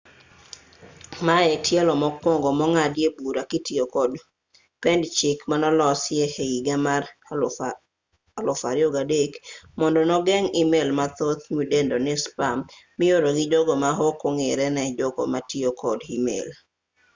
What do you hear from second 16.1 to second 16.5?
email